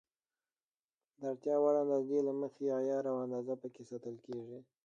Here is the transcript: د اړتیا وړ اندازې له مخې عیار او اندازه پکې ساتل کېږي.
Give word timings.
د 1.19 1.21
اړتیا 1.31 1.55
وړ 1.59 1.75
اندازې 1.83 2.17
له 2.27 2.33
مخې 2.41 2.65
عیار 2.77 3.03
او 3.11 3.17
اندازه 3.25 3.53
پکې 3.61 3.83
ساتل 3.89 4.15
کېږي. 4.25 4.59